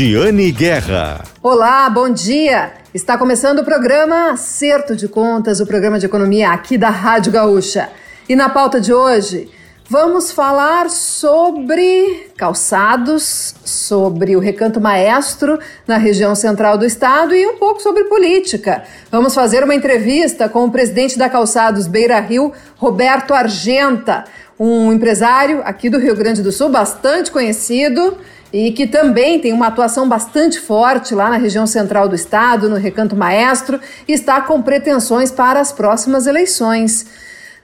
[0.00, 1.22] Giane Guerra.
[1.42, 2.72] Olá, bom dia.
[2.94, 7.90] Está começando o programa Acerto de Contas, o programa de economia aqui da Rádio Gaúcha.
[8.26, 9.50] E na pauta de hoje,
[9.90, 17.58] vamos falar sobre calçados, sobre o recanto maestro na região central do estado e um
[17.58, 18.84] pouco sobre política.
[19.12, 24.24] Vamos fazer uma entrevista com o presidente da Calçados Beira Rio, Roberto Argenta,
[24.58, 28.16] um empresário aqui do Rio Grande do Sul, bastante conhecido
[28.52, 32.76] e que também tem uma atuação bastante forte lá na região central do estado, no
[32.76, 37.06] Recanto Maestro, e está com pretensões para as próximas eleições.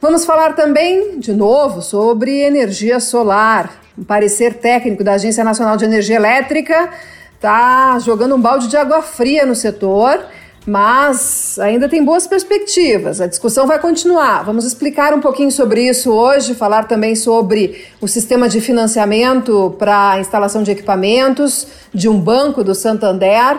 [0.00, 3.80] Vamos falar também, de novo, sobre energia solar.
[3.98, 6.90] Um parecer técnico da Agência Nacional de Energia Elétrica
[7.34, 10.24] está jogando um balde de água fria no setor
[10.66, 13.20] mas ainda tem boas perspectivas.
[13.20, 14.44] A discussão vai continuar.
[14.44, 20.12] Vamos explicar um pouquinho sobre isso hoje, falar também sobre o sistema de financiamento para
[20.12, 23.58] a instalação de equipamentos de um banco do Santander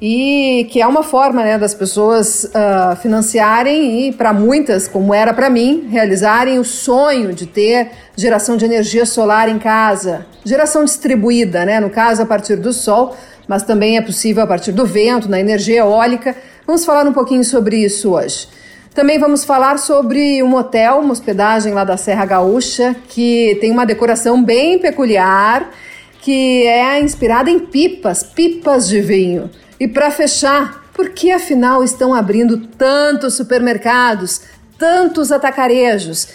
[0.00, 5.32] e que é uma forma né, das pessoas uh, financiarem e, para muitas, como era
[5.32, 11.64] para mim, realizarem o sonho de ter geração de energia solar em casa, geração distribuída,
[11.64, 13.16] né, no caso a partir do sol
[13.48, 16.36] mas também é possível a partir do vento, na energia eólica.
[16.66, 18.48] Vamos falar um pouquinho sobre isso hoje.
[18.94, 23.84] Também vamos falar sobre um hotel, uma hospedagem lá da Serra Gaúcha, que tem uma
[23.84, 25.70] decoração bem peculiar,
[26.22, 29.50] que é inspirada em pipas, pipas de vinho.
[29.78, 34.40] E para fechar, por que afinal estão abrindo tantos supermercados,
[34.78, 36.28] tantos atacarejos?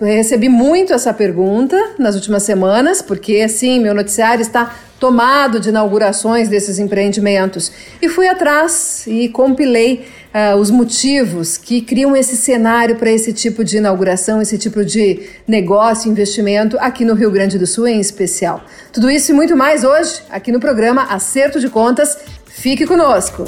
[0.00, 6.48] Recebi muito essa pergunta nas últimas semanas, porque sim, meu noticiário está tomado de inaugurações
[6.48, 13.10] desses empreendimentos e fui atrás e compilei uh, os motivos que criam esse cenário para
[13.10, 17.88] esse tipo de inauguração, esse tipo de negócio, investimento aqui no Rio Grande do Sul
[17.88, 18.62] em especial.
[18.92, 22.18] Tudo isso e muito mais hoje aqui no programa Acerto de Contas.
[22.46, 23.44] Fique conosco!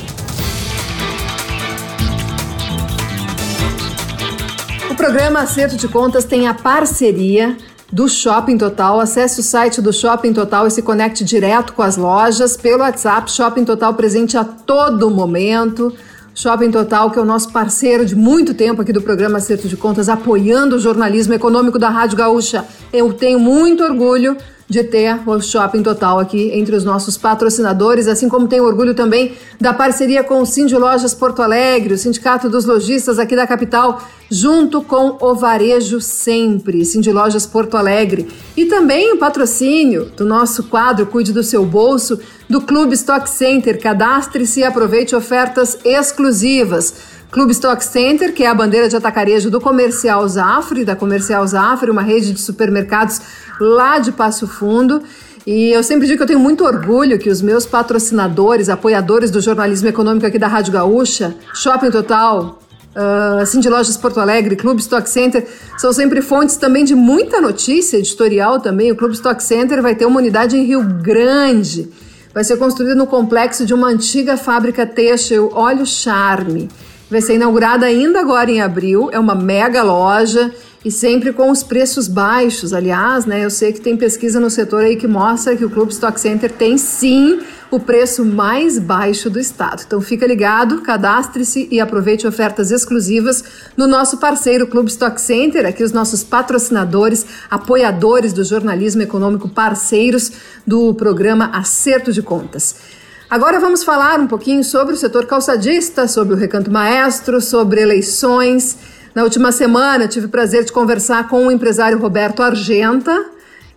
[5.02, 7.56] Programa Acerto de Contas tem a parceria
[7.92, 9.00] do Shopping Total.
[9.00, 13.28] Acesse o site do Shopping Total e se conecte direto com as lojas pelo WhatsApp.
[13.28, 15.92] Shopping Total presente a todo momento.
[16.36, 19.76] Shopping Total, que é o nosso parceiro de muito tempo aqui do programa Acerto de
[19.76, 22.64] Contas, apoiando o jornalismo econômico da Rádio Gaúcha.
[22.92, 24.36] Eu tenho muito orgulho
[24.72, 29.34] de ter o Shopping Total aqui entre os nossos patrocinadores, assim como tenho orgulho também
[29.60, 34.02] da parceria com o Cindy Lojas Porto Alegre, o Sindicato dos Lojistas aqui da capital,
[34.30, 38.26] junto com o Varejo Sempre, Cindy Lojas Porto Alegre.
[38.56, 42.18] E também o patrocínio do nosso quadro Cuide do Seu Bolso,
[42.48, 43.78] do Clube Stock Center.
[43.78, 47.11] Cadastre-se e aproveite ofertas exclusivas.
[47.32, 51.90] Clube Stock Center, que é a bandeira de atacarejo do Comercial Zafre, da Comercial Zafre,
[51.90, 53.22] uma rede de supermercados
[53.58, 55.02] lá de Passo Fundo.
[55.46, 59.40] E eu sempre digo que eu tenho muito orgulho que os meus patrocinadores, apoiadores do
[59.40, 62.58] jornalismo econômico aqui da Rádio Gaúcha, Shopping Total,
[62.94, 65.48] uh, Cindy Lojas Porto Alegre, Clube Stock Center,
[65.78, 68.92] são sempre fontes também de muita notícia editorial também.
[68.92, 71.88] O Clube Stock Center vai ter uma unidade em Rio Grande.
[72.34, 76.68] Vai ser construída no complexo de uma antiga fábrica têxtil, Olho Charme.
[77.12, 79.10] Vai ser inaugurada ainda agora em abril.
[79.12, 80.50] É uma mega loja
[80.82, 82.72] e sempre com os preços baixos.
[82.72, 85.92] Aliás, né, eu sei que tem pesquisa no setor aí que mostra que o Clube
[85.92, 87.40] Stock Center tem sim
[87.70, 89.82] o preço mais baixo do estado.
[89.86, 93.44] Então fica ligado, cadastre-se e aproveite ofertas exclusivas
[93.76, 100.32] no nosso parceiro Clube Stock Center, aqui os nossos patrocinadores, apoiadores do jornalismo econômico, parceiros
[100.66, 103.01] do programa Acerto de Contas.
[103.32, 108.76] Agora vamos falar um pouquinho sobre o setor calçadista, sobre o recanto maestro, sobre eleições.
[109.14, 113.24] Na última semana, tive o prazer de conversar com o empresário Roberto Argenta.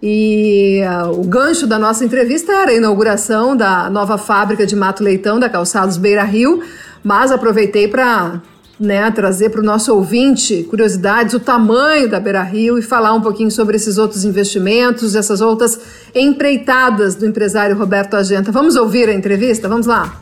[0.03, 5.01] E uh, o gancho da nossa entrevista era a inauguração da nova fábrica de Mato
[5.01, 6.61] Leitão da Calçados Beira Rio,
[7.01, 8.41] mas aproveitei para
[8.79, 13.21] né, trazer para o nosso ouvinte curiosidades, o tamanho da Beira Rio e falar um
[13.21, 15.79] pouquinho sobre esses outros investimentos, essas outras
[16.13, 18.51] empreitadas do empresário Roberto Argenta.
[18.51, 19.69] Vamos ouvir a entrevista?
[19.69, 20.19] Vamos lá.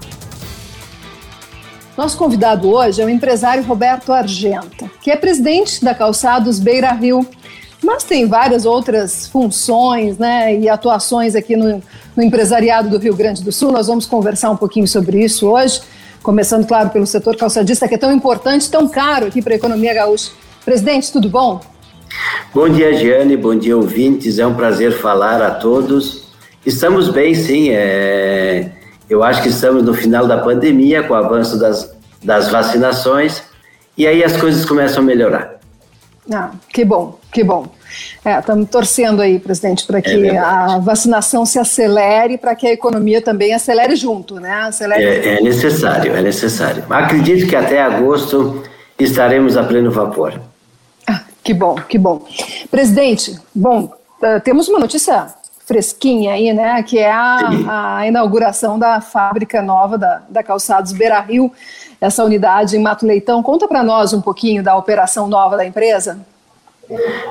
[1.98, 7.26] Nosso convidado hoje é o empresário Roberto Argenta, que é presidente da Calçados Beira Rio,
[7.84, 11.84] mas tem várias outras funções né, e atuações aqui no,
[12.16, 13.72] no empresariado do Rio Grande do Sul.
[13.72, 15.82] Nós vamos conversar um pouquinho sobre isso hoje,
[16.24, 19.94] começando, claro, pelo setor calçadista, que é tão importante, tão caro aqui para a economia
[19.94, 20.32] gaúcha.
[20.66, 21.62] Presidente, tudo bom?
[22.54, 24.40] Bom dia, Giane, bom dia, ouvintes.
[24.40, 26.24] É um prazer falar a todos.
[26.66, 27.70] Estamos bem, sim.
[27.70, 28.72] É
[29.10, 33.44] eu acho que estamos no final da pandemia, com o avanço das, das vacinações,
[33.98, 35.53] e aí as coisas começam a melhorar.
[36.32, 37.68] Ah, que bom, que bom.
[38.26, 42.72] Estamos é, torcendo aí, presidente, para que é a vacinação se acelere, para que a
[42.72, 44.52] economia também acelere junto, né?
[44.52, 46.86] Acelere é, é, necessário, é necessário.
[46.90, 48.64] Acredito que até agosto
[48.98, 50.40] estaremos a pleno vapor.
[51.06, 52.26] Ah, que bom, que bom.
[52.72, 53.92] Presidente, bom,
[54.22, 55.28] uh, temos uma notícia
[55.66, 56.82] fresquinha aí, né?
[56.84, 61.52] Que é a, a inauguração da fábrica nova da, da Calçados Beira Rio
[62.04, 63.42] essa unidade em Mato Leitão.
[63.42, 66.20] Conta para nós um pouquinho da operação nova da empresa.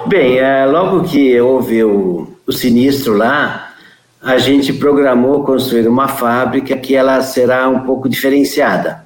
[0.06, 3.68] Bem, é, logo que houve o, o sinistro lá,
[4.22, 9.04] a gente programou construir uma fábrica que ela será um pouco diferenciada.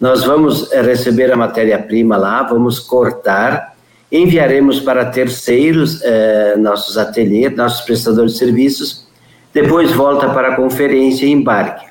[0.00, 3.73] Nós vamos é, receber a matéria-prima lá, vamos cortar,
[4.10, 9.06] enviaremos para terceiros é, nossos ateliês, nossos prestadores de serviços,
[9.52, 11.86] depois volta para a conferência e embarque.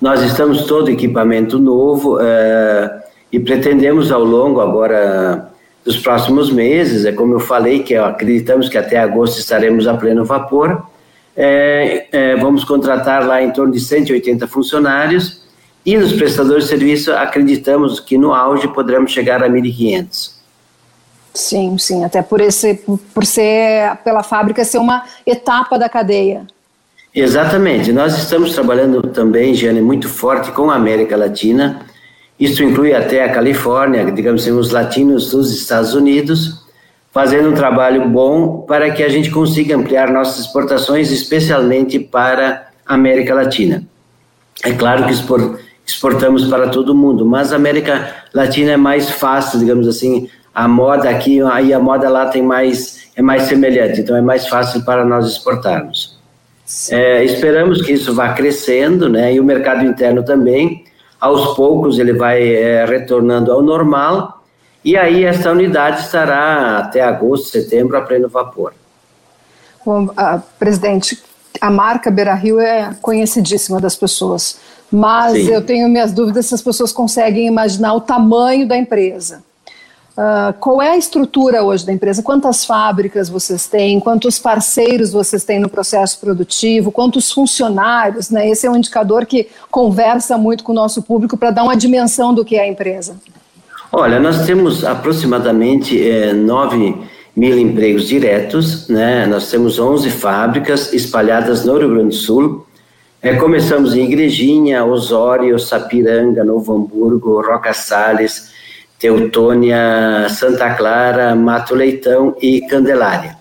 [0.00, 5.50] Nós estamos todo equipamento novo é, e pretendemos ao longo agora
[5.84, 10.24] dos próximos meses, é como eu falei, que acreditamos que até agosto estaremos a pleno
[10.24, 10.84] vapor.
[11.36, 15.42] É, é, vamos contratar lá em torno de 180 funcionários
[15.84, 20.35] e nos prestadores de serviço acreditamos que no auge poderemos chegar a 1.500.
[21.36, 26.46] Sim, sim, até por esse, por ser pela fábrica ser uma etapa da cadeia.
[27.14, 27.92] Exatamente.
[27.92, 31.82] Nós estamos trabalhando também, Jane, muito forte com a América Latina.
[32.40, 36.64] Isso inclui até a Califórnia, digamos assim, os latinos dos Estados Unidos,
[37.12, 42.94] fazendo um trabalho bom para que a gente consiga ampliar nossas exportações, especialmente para a
[42.94, 43.84] América Latina.
[44.64, 45.12] É claro que
[45.86, 51.10] exportamos para todo mundo, mas a América Latina é mais fácil, digamos assim, a moda
[51.10, 55.04] aqui e a moda lá tem mais é mais semelhante, então é mais fácil para
[55.04, 56.18] nós exportarmos.
[56.90, 59.34] É, esperamos que isso vá crescendo, né?
[59.34, 60.84] E o mercado interno também,
[61.20, 64.42] aos poucos ele vai é, retornando ao normal.
[64.82, 68.72] E aí essa unidade estará até agosto, setembro a pleno vapor.
[69.84, 70.08] Bom,
[70.58, 71.22] presidente,
[71.60, 74.58] a marca Beira Rio é conhecidíssima das pessoas,
[74.90, 75.52] mas Sim.
[75.52, 79.44] eu tenho minhas dúvidas se as pessoas conseguem imaginar o tamanho da empresa.
[80.16, 82.22] Uh, qual é a estrutura hoje da empresa?
[82.22, 84.00] Quantas fábricas vocês têm?
[84.00, 86.90] Quantos parceiros vocês têm no processo produtivo?
[86.90, 88.30] Quantos funcionários?
[88.30, 88.48] Né?
[88.48, 92.32] Esse é um indicador que conversa muito com o nosso público para dar uma dimensão
[92.32, 93.16] do que é a empresa.
[93.92, 96.96] Olha, nós temos aproximadamente é, 9
[97.36, 99.26] mil empregos diretos, né?
[99.26, 102.66] nós temos 11 fábricas espalhadas no Rio Grande do Sul.
[103.20, 108.50] É, começamos em Igrejinha, Osório, Sapiranga, Novo Hamburgo, Roca Salles,
[108.98, 113.36] Teutônia, Santa Clara, Mato Leitão e Candelária.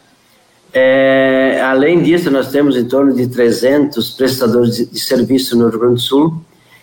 [0.74, 5.80] É, além disso, nós temos em torno de 300 prestadores de, de serviço no Rio
[5.80, 6.42] Grande do Sul,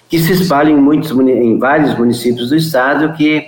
[0.08, 3.44] que se espalham em, muitos, em vários municípios do estado que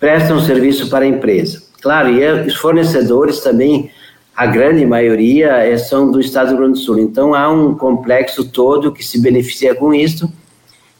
[0.00, 1.62] prestam serviço para a empresa.
[1.82, 3.90] Claro, e os fornecedores também,
[4.34, 6.98] a grande maioria é, são do estado do Rio Grande do Sul.
[6.98, 10.32] Então, há um complexo todo que se beneficia com isso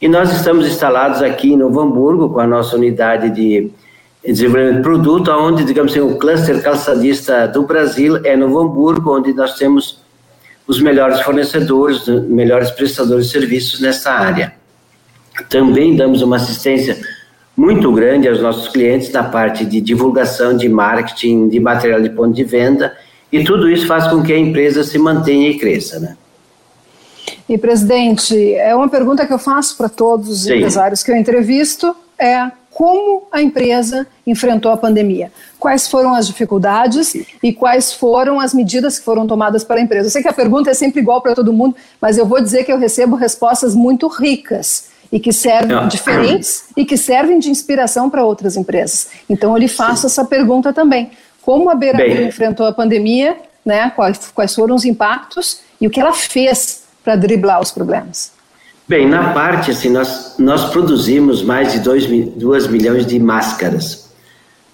[0.02, 3.70] e nós estamos instalados aqui em Novo Hamburgo com a nossa unidade de
[4.26, 9.32] desenvolvimento de produto, onde, digamos assim, o cluster calçadista do Brasil é Novo Hamburgo, onde
[9.32, 10.02] nós temos
[10.66, 14.54] os melhores fornecedores, melhores prestadores de serviços nessa área.
[15.48, 16.98] Também damos uma assistência
[17.56, 22.34] muito grande aos nossos clientes na parte de divulgação, de marketing, de material de ponto
[22.34, 22.92] de venda,
[23.30, 26.16] e tudo isso faz com que a empresa se mantenha e cresça, né?
[27.52, 30.54] E, presidente, é uma pergunta que eu faço para todos os Sim.
[30.54, 35.30] empresários que eu entrevisto, é como a empresa enfrentou a pandemia?
[35.60, 40.06] Quais foram as dificuldades e quais foram as medidas que foram tomadas para a empresa?
[40.06, 42.64] Eu sei que a pergunta é sempre igual para todo mundo, mas eu vou dizer
[42.64, 45.88] que eu recebo respostas muito ricas e que servem Não.
[45.88, 49.08] diferentes e que servem de inspiração para outras empresas.
[49.28, 50.06] Então eu lhe faço Sim.
[50.06, 51.10] essa pergunta também.
[51.42, 53.92] Como a Beira enfrentou a pandemia, né?
[53.94, 58.32] Quais, quais foram os impactos e o que ela fez para driblar os problemas?
[58.88, 64.10] Bem, na parte, assim, nós, nós produzimos mais de 2 milhões de máscaras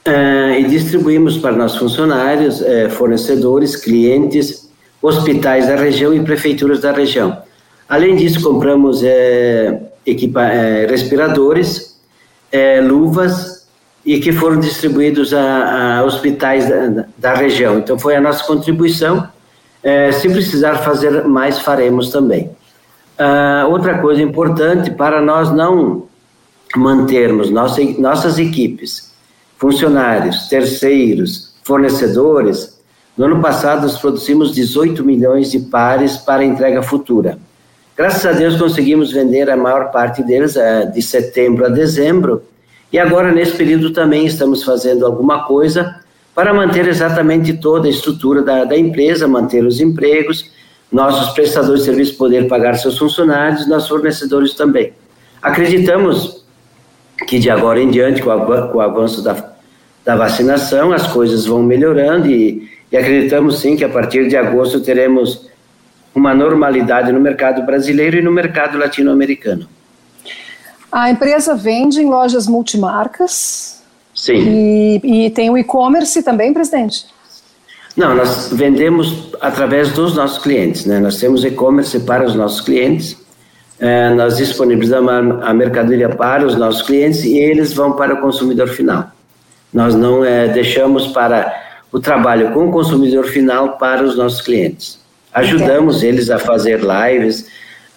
[0.06, 4.68] uh, e distribuímos para nossos funcionários, uh, fornecedores, clientes,
[5.00, 7.42] hospitais da região e prefeituras da região.
[7.88, 9.06] Além disso, compramos uh,
[10.04, 10.42] equipa,
[10.88, 11.96] respiradores,
[12.88, 13.68] luvas
[14.04, 17.78] e que foram distribuídos a, a hospitais da, da região.
[17.78, 19.28] Então, foi a nossa contribuição
[19.82, 22.50] é, se precisar fazer mais, faremos também.
[23.18, 26.06] Uh, outra coisa importante para nós não
[26.76, 29.12] mantermos nossa, nossas equipes,
[29.56, 32.78] funcionários, terceiros, fornecedores.
[33.16, 37.38] No ano passado, nós produzimos 18 milhões de pares para entrega futura.
[37.96, 42.42] Graças a Deus, conseguimos vender a maior parte deles uh, de setembro a dezembro.
[42.92, 46.00] E agora, nesse período, também estamos fazendo alguma coisa
[46.38, 50.52] para manter exatamente toda a estrutura da, da empresa, manter os empregos,
[50.90, 54.92] nossos prestadores de serviço poder pagar seus funcionários, nossos fornecedores também.
[55.42, 56.44] Acreditamos
[57.26, 59.34] que de agora em diante, com, a, com o avanço da,
[60.04, 64.80] da vacinação, as coisas vão melhorando e, e acreditamos sim que a partir de agosto
[64.80, 65.50] teremos
[66.14, 69.68] uma normalidade no mercado brasileiro e no mercado latino-americano.
[70.92, 73.77] A empresa vende em lojas multimarcas,
[74.18, 74.34] Sim.
[74.34, 77.06] E, e tem o e-commerce também, presidente?
[77.96, 80.98] Não, nós vendemos através dos nossos clientes, né?
[80.98, 83.16] Nós temos e-commerce para os nossos clientes,
[83.78, 88.20] é, nós disponibilizamos a, a mercadoria para os nossos clientes e eles vão para o
[88.20, 89.10] consumidor final.
[89.72, 91.54] Nós não é, deixamos para
[91.92, 94.98] o trabalho com o consumidor final para os nossos clientes.
[95.32, 97.46] Ajudamos eles a fazer lives,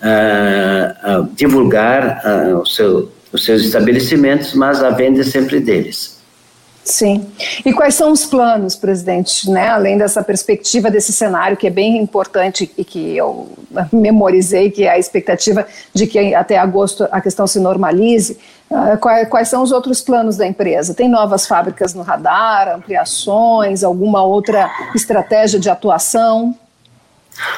[0.02, 6.22] a, a divulgar a, o seu os seus estabelecimentos, mas a venda é sempre deles.
[6.84, 7.28] Sim.
[7.64, 9.70] E quais são os planos, presidente, né?
[9.70, 13.50] além dessa perspectiva desse cenário que é bem importante e que eu
[13.94, 18.38] memorizei, que é a expectativa de que até agosto a questão se normalize,
[18.70, 18.98] uh,
[19.30, 20.94] quais, são os outros planos da empresa?
[20.94, 26.56] Tem novas fábricas no radar, ampliações, alguma outra estratégia de atuação?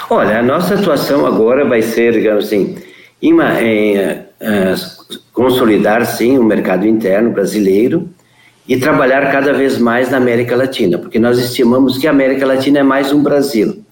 [0.10, 2.78] Olha, a nossa atuação agora vai ser, digamos assim,
[3.22, 8.10] em, uma, em uh, consolidar, sim, o mercado interno brasileiro
[8.68, 12.80] e trabalhar cada vez mais na América Latina, porque nós estimamos que a América Latina
[12.80, 13.84] é mais um Brasil.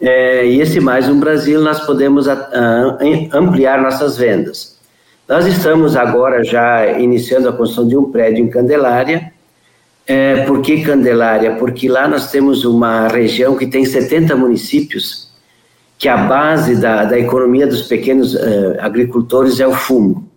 [0.00, 2.98] É, e esse mais um Brasil nós podemos a, a,
[3.32, 4.78] ampliar nossas vendas.
[5.28, 9.32] Nós estamos agora já iniciando a construção de um prédio em Candelária.
[10.06, 11.54] É, por que Candelária?
[11.54, 15.32] Porque lá nós temos uma região que tem 70 municípios
[16.02, 20.28] que a base da, da economia dos pequenos uh, agricultores é o fumo.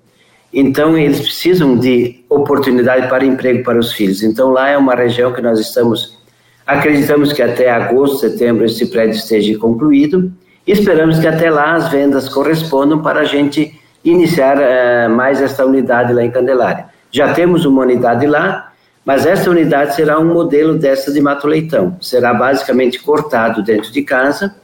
[0.58, 4.24] Então, eles precisam de oportunidade para emprego para os filhos.
[4.24, 6.18] Então, lá é uma região que nós estamos,
[6.66, 10.32] acreditamos que até agosto, setembro, esse prédio esteja concluído.
[10.66, 15.66] E esperamos que até lá as vendas correspondam para a gente iniciar uh, mais esta
[15.66, 16.86] unidade lá em Candelária.
[17.12, 18.72] Já temos uma unidade lá,
[19.04, 21.98] mas essa unidade será um modelo dessa de Mato Leitão.
[22.00, 24.56] Será basicamente cortado dentro de casa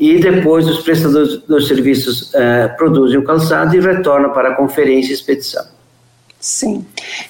[0.00, 5.10] e depois os prestadores dos serviços uh, produzem o calçado e retornam para a conferência
[5.10, 5.62] e expedição.
[6.40, 6.86] Sim.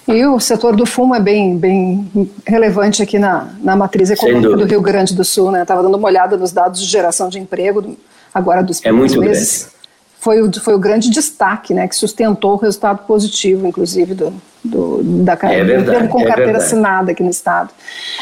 [0.06, 2.08] E o setor do fumo é bem, bem
[2.46, 5.50] relevante aqui na, na matriz econômica do Rio Grande do Sul.
[5.50, 5.62] Né?
[5.62, 7.96] Estava dando uma olhada nos dados de geração de emprego
[8.32, 9.62] agora dos é muito meses.
[9.62, 9.80] Grande.
[10.20, 15.02] Foi o, foi o grande destaque, né, que sustentou o resultado positivo, inclusive, do, do
[15.02, 16.64] da é verdade, com é carteira verdade.
[16.66, 17.70] assinada aqui no Estado.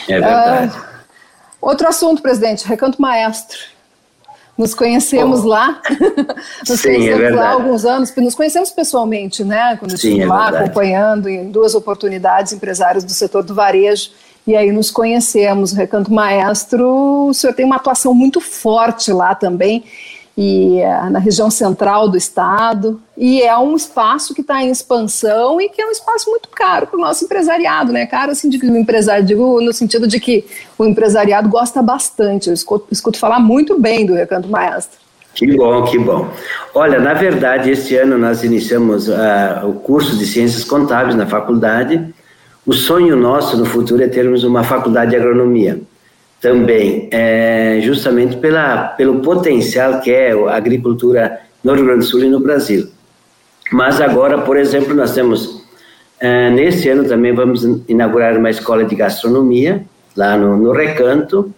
[0.09, 0.77] É verdade.
[0.79, 0.81] Uh,
[1.61, 3.59] outro assunto, presidente, recanto maestro.
[4.59, 5.81] Nos conhecemos lá,
[6.69, 9.77] nos Sim, conhecemos é lá há alguns anos, nos conhecemos pessoalmente, né?
[9.79, 10.65] Quando eu estive é lá verdade.
[10.65, 14.11] acompanhando em duas oportunidades empresários do setor do varejo,
[14.45, 15.73] e aí nos conhecemos.
[15.73, 19.85] Recanto Maestro, o senhor tem uma atuação muito forte lá também,
[20.41, 25.61] e é, na região central do estado, e é um espaço que está em expansão
[25.61, 28.07] e que é um espaço muito caro para o nosso empresariado, né?
[28.07, 30.45] Caro, assim, de empresário, digo no sentido de que
[30.79, 32.47] o empresariado gosta bastante.
[32.47, 34.97] Eu escuto, escuto falar muito bem do Recanto Maestro.
[35.35, 36.29] Que bom, que bom.
[36.73, 42.15] Olha, na verdade, este ano nós iniciamos uh, o curso de Ciências Contábeis na faculdade.
[42.65, 45.81] O sonho nosso no futuro é termos uma faculdade de agronomia
[46.41, 52.25] também, é, justamente pela, pelo potencial que é a agricultura no Rio Grande do Sul
[52.25, 52.89] e no Brasil.
[53.73, 55.65] Mas agora, por exemplo, nós temos,
[56.21, 59.85] é, nesse ano também vamos inaugurar uma escola de gastronomia,
[60.17, 61.53] lá no, no Recanto.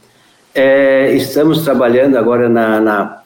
[0.54, 3.22] É, estamos trabalhando agora na, na,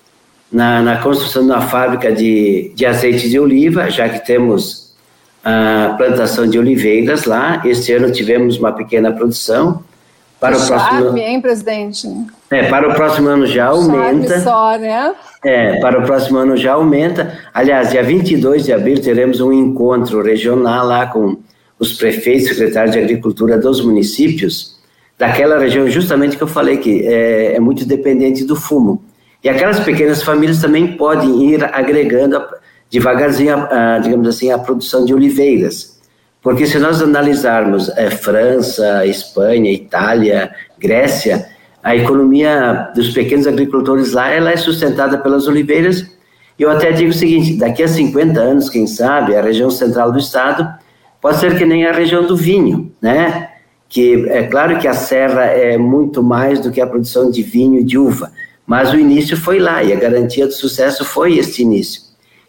[0.53, 4.95] na, na construção de uma fábrica de, de azeite de oliva, já que temos
[5.43, 7.61] a plantação de oliveiras lá.
[7.65, 9.83] Este ano tivemos uma pequena produção,
[10.45, 12.09] para o próximo charme, hein, presidente?
[12.51, 14.29] É, para o próximo ano já aumenta.
[14.29, 15.15] Charme só, né?
[15.43, 17.39] É, para o próximo ano já aumenta.
[17.53, 21.39] Aliás, dia 22 de abril teremos um encontro regional lá com
[21.79, 24.75] os prefeitos, secretários de agricultura dos municípios
[25.19, 29.03] daquela região, justamente que eu falei que é, é muito dependente do fumo.
[29.43, 32.43] E aquelas pequenas famílias também podem ir agregando
[32.91, 35.94] devagarzinho, a, a, digamos assim, a produção de oliveiras.
[36.45, 41.49] Porque se nós analisarmos é, França, Espanha, Itália, Grécia,
[41.83, 46.07] a economia dos pequenos agricultores lá ela é sustentada pelas oliveiras.
[46.59, 50.19] Eu até digo o seguinte: daqui a 50 anos, quem sabe, a região central do
[50.19, 50.69] estado
[51.19, 53.49] pode ser que nem a região do vinho, né?
[53.89, 57.81] Que é claro que a serra é muito mais do que a produção de vinho
[57.81, 58.31] e de uva,
[58.67, 62.03] mas o início foi lá e a garantia do sucesso foi este início.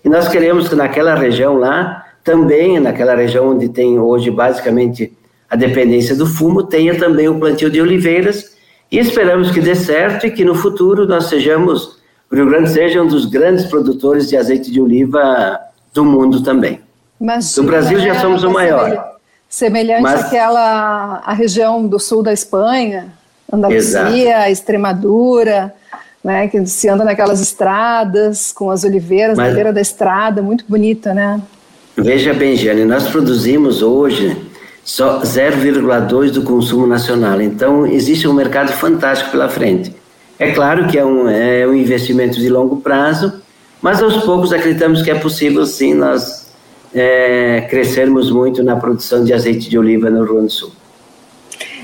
[0.04, 5.16] E nós queremos que naquela região lá também naquela região onde tem hoje basicamente
[5.48, 8.56] a dependência do fumo, tenha também o plantio de oliveiras
[8.92, 12.00] e esperamos que dê certo e que no futuro nós sejamos,
[12.32, 15.60] o Rio Grande seja um dos grandes produtores de azeite de oliva
[15.94, 16.82] do mundo também.
[17.20, 19.18] Mas, no Brasil já somos o maior.
[19.48, 23.14] Semelhante Mas, àquela a região do sul da Espanha,
[23.54, 25.72] Andaluzia, Extremadura,
[26.24, 30.66] né, que se anda naquelas estradas com as oliveiras Mas, na beira da estrada, muito
[30.68, 31.40] bonita, né?
[31.98, 34.36] Veja bem, Jane, nós produzimos hoje
[34.84, 37.42] só 0,2 do consumo nacional.
[37.42, 39.96] Então, existe um mercado fantástico pela frente.
[40.38, 43.42] É claro que é um, é um investimento de longo prazo,
[43.82, 46.46] mas aos poucos acreditamos que é possível sim nós
[46.94, 50.72] é, crescermos muito na produção de azeite de oliva no Rio Grande do Sul.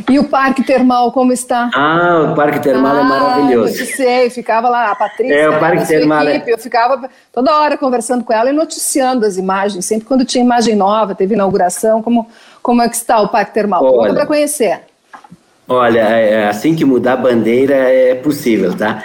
[0.10, 1.70] E o Parque Termal, como está?
[1.74, 3.74] Ah, o Parque Termal é ah, é maravilhoso.
[3.74, 6.54] Noticiei, ficava lá, a Patrícia, é, o Parque Termal é- equipe, é...
[6.54, 10.76] eu ficava toda hora conversando com ela e noticiando as imagens, sempre quando tinha imagem
[10.76, 12.28] nova, teve inauguração, como,
[12.62, 13.84] como é que está o Parque Termal?
[13.84, 14.82] Olha, para conhecer.
[15.68, 19.04] Olha, é, assim que mudar a bandeira é possível, tá?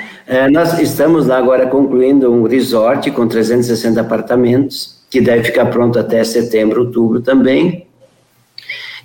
[0.50, 6.24] Nós estamos lá agora concluindo um resort com 360 apartamentos, que deve ficar pronto até
[6.24, 7.85] setembro, outubro também.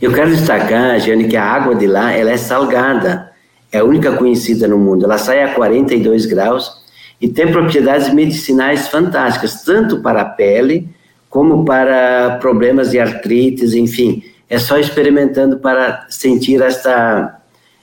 [0.01, 3.31] Eu quero destacar, Jane, que a água de lá ela é salgada,
[3.72, 5.05] é a única conhecida no mundo.
[5.05, 6.81] Ela sai a 42 graus
[7.22, 10.89] e tem propriedades medicinais fantásticas, tanto para a pele
[11.29, 14.24] como para problemas de artrites, enfim.
[14.50, 17.39] É só experimentando para sentir esta,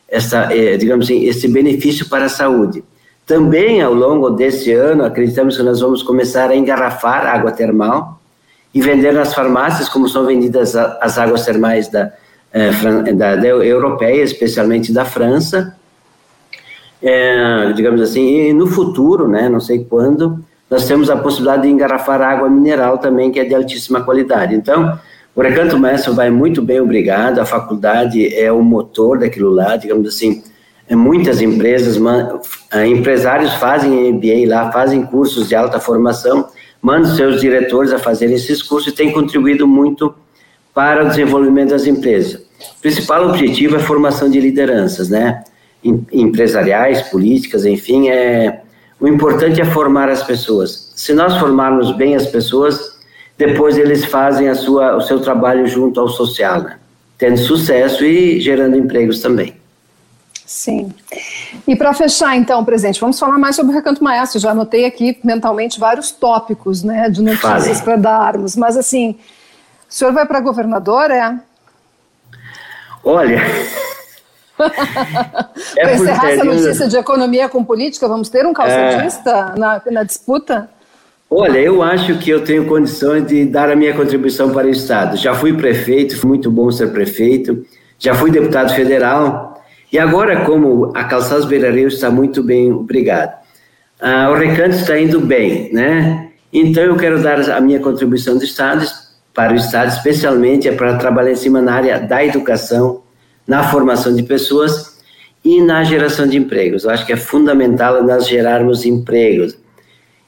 [0.09, 2.83] esta eh, digamos assim, esse benefício para a saúde.
[3.25, 8.18] Também ao longo desse ano, acreditamos que nós vamos começar a engarrafar água termal
[8.75, 12.13] e vender nas farmácias, como são vendidas as águas termais da,
[12.53, 12.71] é,
[13.13, 15.75] da, da europeia, especialmente da França.
[17.03, 21.69] É, digamos assim, e no futuro, né, não sei quando, nós temos a possibilidade de
[21.69, 24.55] engarrafar água mineral também, que é de altíssima qualidade.
[24.55, 24.99] Então,
[25.35, 27.39] o Recanto Mestre vai muito bem, obrigado.
[27.39, 30.43] A faculdade é o motor daquilo lá, digamos assim.
[30.89, 31.97] É, muitas empresas,
[32.87, 36.49] empresários fazem MBA lá, fazem cursos de alta formação
[36.81, 40.15] manda seus diretores a fazer esses cursos e tem contribuído muito
[40.75, 42.41] para o desenvolvimento das empresas.
[42.79, 45.45] O principal objetivo é a formação de lideranças, né?
[46.13, 48.63] Empresariais, políticas, enfim, é
[49.01, 50.93] o importante é formar as pessoas.
[50.97, 52.99] Se nós formarmos bem as pessoas,
[53.37, 56.79] depois eles fazem a sua, o seu trabalho junto ao social, né?
[57.17, 59.55] tendo sucesso e gerando empregos também.
[60.45, 60.93] Sim.
[61.67, 64.39] E para fechar, então, presidente, vamos falar mais sobre o Recanto Maestro.
[64.39, 68.57] Já anotei aqui mentalmente vários tópicos né, de notícias para darmos.
[68.57, 69.17] Mas, assim,
[69.89, 71.39] o senhor vai para governador, é?
[73.03, 73.41] Olha.
[75.77, 79.59] é para encerrar essa notícia de economia com política, vamos ter um calçadista é...
[79.59, 80.69] na, na disputa?
[81.31, 85.17] Olha, eu acho que eu tenho condições de dar a minha contribuição para o Estado.
[85.17, 87.67] Já fui prefeito, foi muito bom ser prefeito,
[87.99, 89.48] já fui deputado federal,
[89.93, 93.39] e agora, como a Calçados Beira Rio está muito bem, obrigado.
[94.01, 96.31] Ah, o Recanto está indo bem, né?
[96.53, 98.87] Então, eu quero dar a minha contribuição do Estado,
[99.39, 103.03] para o Estado, especialmente é para trabalhar em cima na área da educação,
[103.47, 104.99] na formação de pessoas
[105.45, 106.83] e na geração de empregos.
[106.83, 109.57] Eu acho que é fundamental nós gerarmos empregos.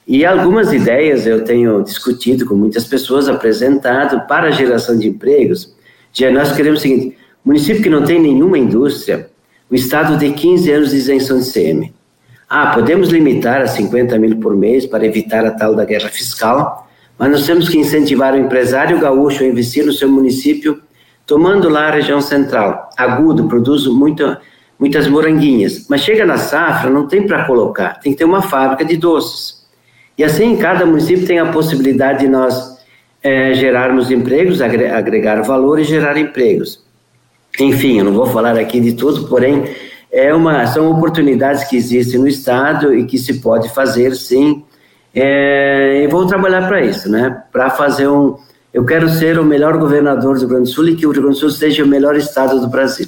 [0.07, 5.75] E algumas ideias eu tenho discutido com muitas pessoas, apresentado para a geração de empregos.
[6.13, 9.29] Já nós queremos o seguinte: município que não tem nenhuma indústria,
[9.71, 11.93] o Estado tem 15 anos de isenção de CM.
[12.49, 16.89] Ah, podemos limitar a 50 mil por mês para evitar a tal da guerra fiscal,
[17.17, 20.81] mas nós temos que incentivar o empresário gaúcho a investir no seu município,
[21.25, 22.89] tomando lá a região central.
[22.97, 24.35] Agudo, produz muito,
[24.77, 28.83] muitas moranguinhas, mas chega na safra, não tem para colocar, tem que ter uma fábrica
[28.83, 29.65] de doces.
[30.17, 32.77] E assim, cada município tem a possibilidade de nós
[33.23, 36.90] é, gerarmos empregos, agregar valor e gerar empregos.
[37.59, 39.65] Enfim, eu não vou falar aqui de tudo, porém,
[40.11, 44.63] é uma, são oportunidades que existem no Estado e que se pode fazer, sim.
[45.13, 47.43] É, e vou trabalhar para isso, né?
[47.51, 48.37] Para fazer um.
[48.73, 51.23] Eu quero ser o melhor governador do Rio Grande do Sul e que o Rio
[51.23, 53.07] Grande do Sul seja o melhor estado do Brasil.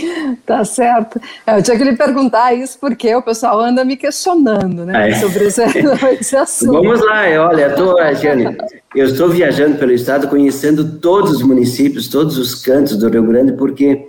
[0.46, 1.20] Tá certo.
[1.46, 5.14] Eu tinha que lhe perguntar isso porque o pessoal anda me questionando né, é.
[5.14, 5.62] sobre esse,
[6.20, 6.72] esse, assunto.
[6.72, 8.56] Vamos lá, olha, eu tô, Jane,
[8.94, 13.52] eu estou viajando pelo estado, conhecendo todos os municípios, todos os cantos do Rio Grande,
[13.52, 14.08] porque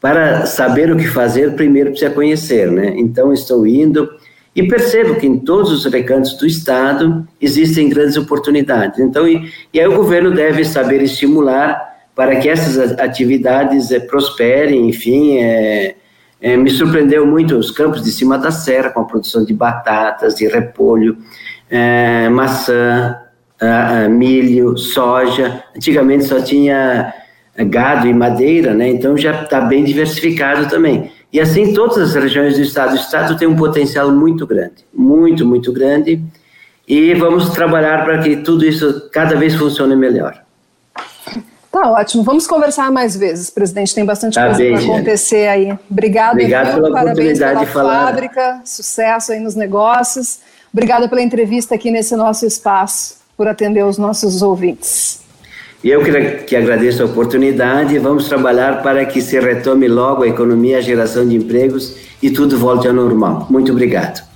[0.00, 2.94] para saber o que fazer, primeiro precisa conhecer, né?
[2.96, 4.08] Então, estou indo
[4.54, 8.98] e percebo que em todos os recantos do estado existem grandes oportunidades.
[8.98, 14.88] Então, e, e aí o governo deve saber estimular para que essas atividades é, prosperem,
[14.88, 15.94] enfim, é,
[16.40, 20.34] é, me surpreendeu muito os campos de cima da serra, com a produção de batatas,
[20.34, 21.16] de repolho,
[21.70, 23.16] é, maçã,
[24.10, 25.62] milho, soja.
[25.76, 27.14] Antigamente só tinha
[27.56, 28.88] gado e madeira, né?
[28.88, 31.12] Então já está bem diversificado também.
[31.32, 32.94] E assim todas as regiões do estado.
[32.94, 36.20] O estado tem um potencial muito grande, muito, muito grande.
[36.86, 40.47] E vamos trabalhar para que tudo isso cada vez funcione melhor.
[41.70, 42.22] Tá ótimo.
[42.22, 43.94] Vamos conversar mais vezes, presidente.
[43.94, 45.78] Tem bastante tá coisa para acontecer aí.
[45.90, 48.06] Obrigado, Obrigado pela Parabéns oportunidade pela de falar.
[48.06, 50.38] fábrica, sucesso aí nos negócios.
[50.72, 55.20] Obrigada pela entrevista aqui nesse nosso espaço, por atender os nossos ouvintes.
[55.82, 56.10] E eu que,
[56.44, 57.98] que agradeço a oportunidade.
[57.98, 62.58] Vamos trabalhar para que se retome logo a economia, a geração de empregos e tudo
[62.58, 63.46] volte ao normal.
[63.48, 64.26] Muito obrigado.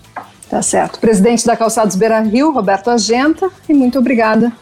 [0.48, 1.00] Tá certo.
[1.00, 4.52] Presidente da Calçados Beira Rio, Roberto Agenta, e muito obrigada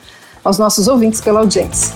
[0.43, 1.93] aos nossos ouvintes pela audiência.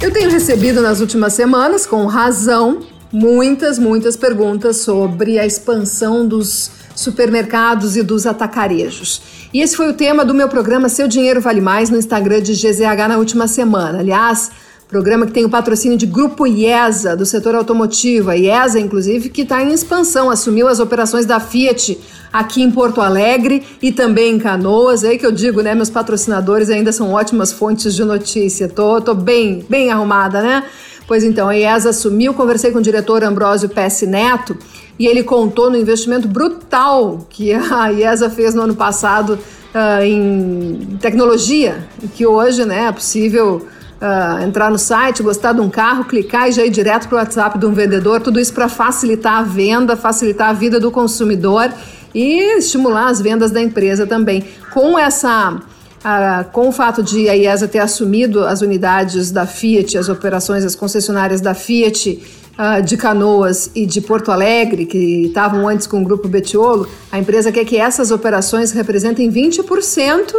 [0.00, 2.78] Eu tenho recebido nas últimas semanas, com razão,
[3.12, 9.20] muitas, muitas perguntas sobre a expansão dos supermercados e dos atacarejos.
[9.52, 12.52] E esse foi o tema do meu programa Seu Dinheiro Vale Mais no Instagram de
[12.52, 13.98] GZH na última semana.
[13.98, 14.52] Aliás,
[14.88, 18.30] programa que tem o patrocínio de Grupo IESA, do setor automotivo.
[18.30, 21.98] A IESA, inclusive, que está em expansão, assumiu as operações da Fiat
[22.32, 25.04] aqui em Porto Alegre e também em Canoas.
[25.04, 25.74] É aí que eu digo, né?
[25.74, 28.66] Meus patrocinadores ainda são ótimas fontes de notícia.
[28.66, 30.64] Tô, tô bem, bem arrumada, né?
[31.06, 34.56] Pois então, a IESA assumiu, conversei com o diretor Ambrósio Pesce Neto
[34.98, 39.38] e ele contou no investimento brutal que a IESA fez no ano passado
[39.74, 43.66] uh, em tecnologia, que hoje né, é possível
[44.00, 47.18] uh, entrar no site, gostar de um carro, clicar e já ir direto para o
[47.18, 51.72] WhatsApp de um vendedor, tudo isso para facilitar a venda, facilitar a vida do consumidor
[52.14, 54.44] e estimular as vendas da empresa também.
[54.72, 55.60] Com essa
[56.02, 60.64] ah, com o fato de a IESA ter assumido as unidades da Fiat, as operações,
[60.64, 62.22] as concessionárias da Fiat
[62.56, 67.18] ah, de Canoas e de Porto Alegre, que estavam antes com o grupo Betiolo, a
[67.18, 70.32] empresa quer que essas operações representem 20%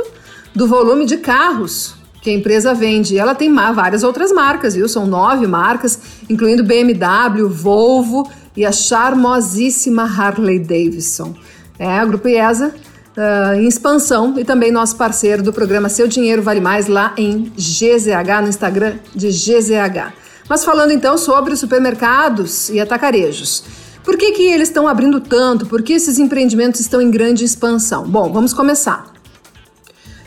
[0.56, 3.18] do volume de carros que a empresa vende.
[3.18, 4.88] Ela tem várias outras marcas, viu?
[4.88, 11.34] São nove marcas, incluindo BMW, Volvo e a charmosíssima Harley Davidson.
[11.78, 12.74] É, o Grupo IESA
[13.20, 17.52] uh, em expansão e também nosso parceiro do programa Seu Dinheiro Vale Mais lá em
[17.56, 20.14] GZH, no Instagram de GZH.
[20.50, 23.64] Mas falando então sobre os supermercados e atacarejos.
[24.04, 25.68] Por que, que eles estão abrindo tanto?
[25.68, 28.10] Por que esses empreendimentos estão em grande expansão?
[28.10, 29.09] Bom, vamos começar.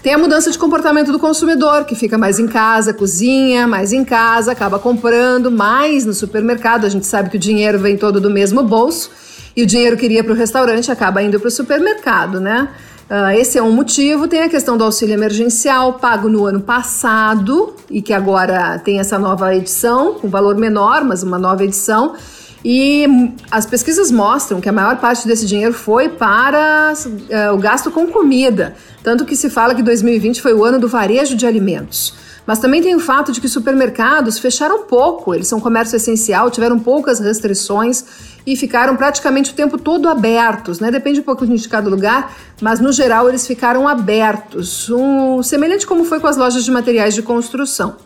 [0.02, 4.04] Tem a mudança de comportamento do consumidor, que fica mais em casa, cozinha, mais em
[4.04, 6.84] casa, acaba comprando mais no supermercado.
[6.84, 9.12] A gente sabe que o dinheiro vem todo do mesmo bolso
[9.54, 12.68] e o dinheiro que iria para o restaurante acaba indo para o supermercado, né?
[13.08, 14.26] Uh, esse é um motivo.
[14.26, 19.20] Tem a questão do auxílio emergencial, pago no ano passado e que agora tem essa
[19.20, 22.14] nova edição, com valor menor, mas uma nova edição.
[22.64, 27.90] E as pesquisas mostram que a maior parte desse dinheiro foi para uh, o gasto
[27.90, 28.74] com comida.
[29.02, 32.14] Tanto que se fala que 2020 foi o ano do varejo de alimentos.
[32.46, 36.78] Mas também tem o fato de que supermercados fecharam pouco, eles são comércio essencial, tiveram
[36.78, 38.04] poucas restrições
[38.44, 40.90] e ficaram praticamente o tempo todo abertos, né?
[40.90, 46.04] Depende um pouco de cada lugar, mas no geral eles ficaram abertos, um, semelhante como
[46.04, 47.96] foi com as lojas de materiais de construção.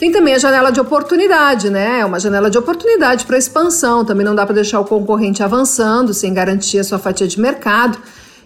[0.00, 2.00] Tem também a janela de oportunidade, né?
[2.00, 4.02] É uma janela de oportunidade para expansão.
[4.02, 7.98] Também não dá para deixar o concorrente avançando sem garantir a sua fatia de mercado.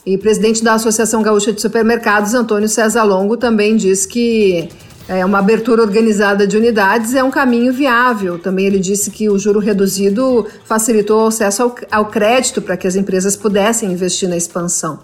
[0.05, 4.69] E presidente da Associação Gaúcha de Supermercados, Antônio César Longo, também diz que
[5.09, 8.37] é, uma abertura organizada de unidades é um caminho viável.
[8.37, 12.89] Também ele disse que o juro reduzido facilitou o acesso ao, ao crédito para que
[12.89, 14.99] as empresas pudessem investir na expansão.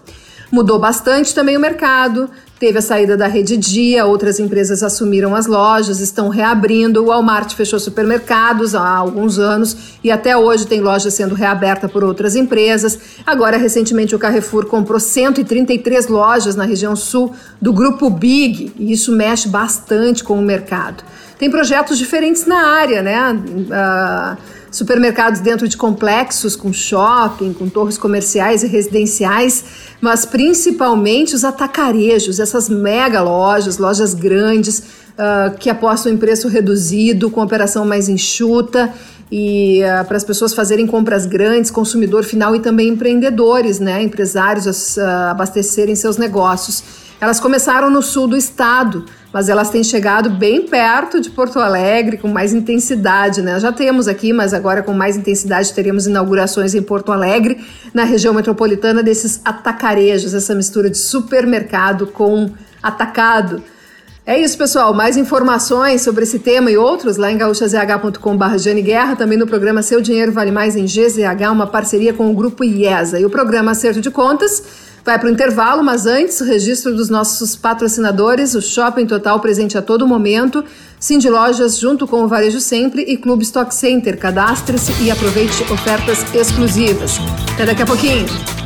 [0.51, 2.29] Mudou bastante também o mercado,
[2.61, 7.01] Teve a saída da Rede Dia, outras empresas assumiram as lojas, estão reabrindo.
[7.01, 12.03] O Walmart fechou supermercados há alguns anos e até hoje tem loja sendo reaberta por
[12.03, 12.99] outras empresas.
[13.25, 19.11] Agora, recentemente, o Carrefour comprou 133 lojas na região sul do grupo Big e isso
[19.11, 21.03] mexe bastante com o mercado.
[21.39, 23.33] Tem projetos diferentes na área, né?
[23.33, 24.37] Uh,
[24.71, 29.65] supermercados dentro de complexos com shopping, com torres comerciais e residenciais,
[29.99, 37.29] mas principalmente os atacarejos, essas mega lojas, lojas grandes uh, que apostam em preço reduzido,
[37.29, 38.93] com operação mais enxuta
[39.29, 44.95] e uh, para as pessoas fazerem compras grandes, consumidor final e também empreendedores, né, empresários
[44.95, 46.83] uh, abastecerem seus negócios.
[47.19, 52.17] Elas começaram no sul do estado, mas elas têm chegado bem perto de Porto Alegre
[52.17, 53.59] com mais intensidade, né?
[53.59, 57.63] Já temos aqui, mas agora com mais intensidade teremos inaugurações em Porto Alegre,
[57.93, 62.51] na região metropolitana desses atacarejos, essa mistura de supermercado com
[62.83, 63.63] atacado.
[64.23, 64.93] É isso, pessoal.
[64.93, 69.99] Mais informações sobre esse tema e outros lá em gaúchazh.com.br Guerra, também no programa Seu
[69.99, 73.19] Dinheiro Vale Mais em GZH, uma parceria com o grupo IESA.
[73.19, 77.09] E o programa Acerto de Contas vai para o intervalo, mas antes, o registro dos
[77.09, 80.63] nossos patrocinadores, o Shopping Total presente a todo momento,
[80.99, 84.17] Cindy Lojas junto com o Varejo Sempre e Clube Stock Center.
[84.17, 87.17] Cadastre-se e aproveite ofertas exclusivas.
[87.53, 88.60] Até daqui a pouquinho.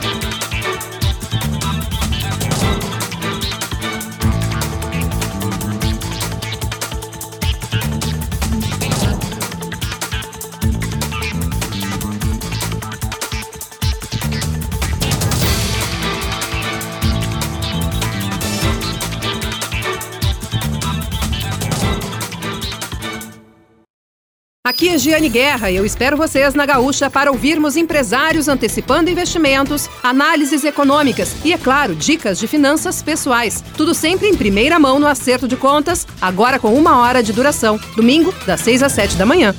[24.76, 29.90] Aqui é Giane Guerra e eu espero vocês na Gaúcha para ouvirmos empresários antecipando investimentos,
[30.04, 33.64] análises econômicas e, é claro, dicas de finanças pessoais.
[33.78, 37.80] Tudo sempre em primeira mão no acerto de contas, agora com uma hora de duração.
[37.96, 39.56] Domingo, das 6 às 7 da manhã.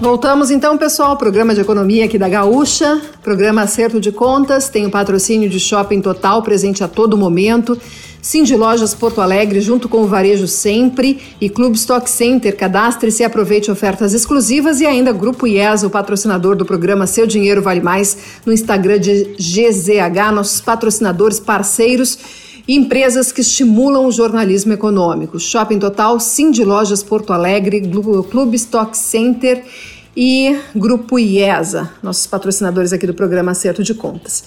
[0.00, 4.90] Voltamos então, pessoal, programa de economia aqui da Gaúcha, programa Acerto de Contas, tem o
[4.90, 7.80] patrocínio de Shopping Total presente a todo momento.
[8.20, 12.56] Cindy Lojas Porto Alegre, junto com o Varejo Sempre e Clube Stock Center.
[12.56, 17.62] Cadastre-se e aproveite ofertas exclusivas e ainda Grupo IES, o patrocinador do programa Seu Dinheiro
[17.62, 22.18] Vale Mais, no Instagram de GZH, nossos patrocinadores parceiros
[22.66, 25.40] e empresas que estimulam o jornalismo econômico.
[25.40, 27.80] Shopping Total, Cindy Lojas Porto Alegre,
[28.30, 29.64] Clube Stock Center
[30.14, 34.44] e Grupo IESA, nossos patrocinadores aqui do programa Acerto de Contas.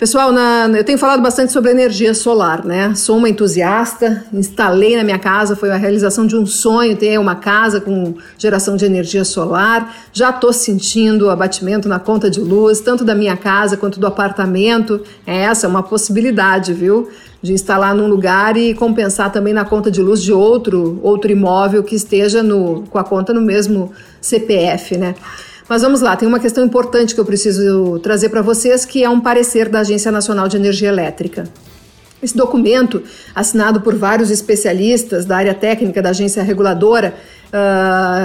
[0.00, 2.94] Pessoal, na, eu tenho falado bastante sobre energia solar, né?
[2.94, 7.34] Sou uma entusiasta, instalei na minha casa, foi a realização de um sonho ter uma
[7.34, 9.94] casa com geração de energia solar.
[10.10, 14.06] Já estou sentindo o abatimento na conta de luz, tanto da minha casa quanto do
[14.06, 15.02] apartamento.
[15.26, 17.10] É essa é uma possibilidade, viu?
[17.42, 21.82] De instalar num lugar e compensar também na conta de luz de outro, outro imóvel
[21.82, 25.14] que esteja no, com a conta no mesmo CPF, né?
[25.70, 29.08] Mas vamos lá, tem uma questão importante que eu preciso trazer para vocês, que é
[29.08, 31.44] um parecer da Agência Nacional de Energia Elétrica.
[32.20, 33.00] Esse documento,
[33.32, 37.14] assinado por vários especialistas da área técnica da agência reguladora,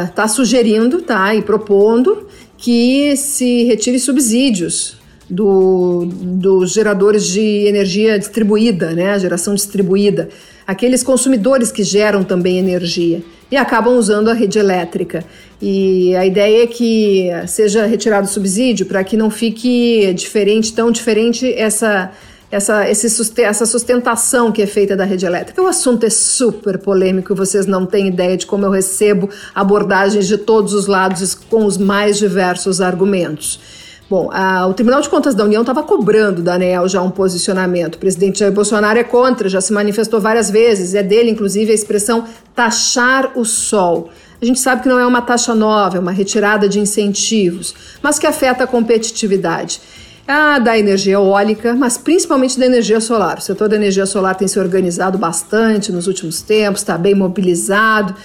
[0.10, 2.26] está uh, sugerindo tá, e propondo
[2.58, 4.98] que se retire subsídios
[5.30, 10.30] do, dos geradores de energia distribuída, né, geração distribuída,
[10.66, 15.24] aqueles consumidores que geram também energia e acabam usando a rede elétrica.
[15.62, 20.92] E a ideia é que seja retirado o subsídio para que não fique diferente, tão
[20.92, 22.12] diferente essa
[22.52, 25.62] essa, esse, essa sustentação que é feita da rede elétrica.
[25.62, 30.38] O assunto é super polêmico, vocês não têm ideia de como eu recebo abordagens de
[30.38, 33.60] todos os lados com os mais diversos argumentos.
[34.08, 37.96] Bom, a, o Tribunal de Contas da União estava cobrando da ANEL já um posicionamento.
[37.96, 41.76] O presidente Jair Bolsonaro é contra, já se manifestou várias vezes, é dele, inclusive, a
[41.76, 44.10] expressão taxar o sol.
[44.40, 48.20] A gente sabe que não é uma taxa nova, é uma retirada de incentivos, mas
[48.20, 49.82] que afeta a competitividade.
[50.28, 53.38] Ah, da energia eólica, mas principalmente da energia solar.
[53.38, 58.16] O setor da energia solar tem se organizado bastante nos últimos tempos, está bem mobilizado,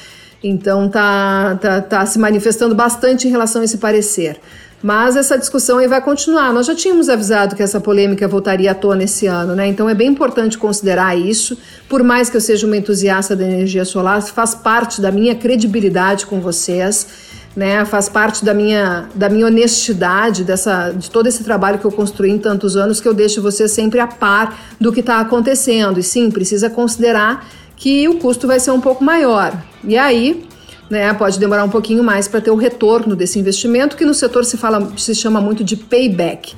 [0.43, 4.41] então está tá, tá se manifestando bastante em relação a esse parecer.
[4.83, 6.53] Mas essa discussão aí vai continuar.
[6.53, 9.67] Nós já tínhamos avisado que essa polêmica voltaria à tona esse ano, né?
[9.67, 11.57] Então é bem importante considerar isso.
[11.89, 16.25] Por mais que eu seja uma entusiasta da energia solar, faz parte da minha credibilidade
[16.27, 17.31] com vocês.
[17.57, 21.91] Né, faz parte da minha, da minha honestidade, dessa, de todo esse trabalho que eu
[21.91, 25.99] construí em tantos anos, que eu deixo vocês sempre a par do que está acontecendo.
[25.99, 29.53] E sim, precisa considerar que o custo vai ser um pouco maior.
[29.83, 30.47] E aí,
[30.91, 34.45] né, pode demorar um pouquinho mais para ter o retorno desse investimento, que no setor
[34.45, 36.55] se fala, se chama muito de payback.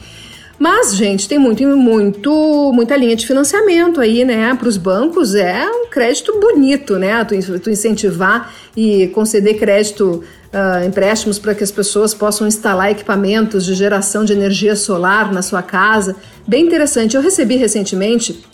[0.58, 4.54] Mas, gente, tem muito, muito, muita linha de financiamento aí, né?
[4.54, 7.24] Para os bancos é um crédito bonito, né?
[7.24, 13.64] Tu, tu incentivar e conceder crédito, uh, empréstimos para que as pessoas possam instalar equipamentos
[13.64, 16.14] de geração de energia solar na sua casa.
[16.46, 17.16] Bem interessante.
[17.16, 18.44] Eu recebi recentemente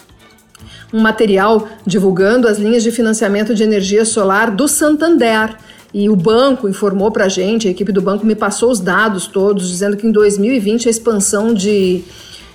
[0.92, 5.56] um material divulgando as linhas de financiamento de energia solar do Santander.
[5.92, 9.26] E o banco informou para a gente, a equipe do banco me passou os dados
[9.26, 12.04] todos, dizendo que em 2020 a expansão de,